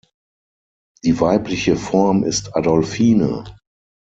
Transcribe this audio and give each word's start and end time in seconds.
Die 1.03 1.19
weibliche 1.19 1.75
Form 1.77 2.23
ist 2.23 2.55
Adolfine. 2.55 3.43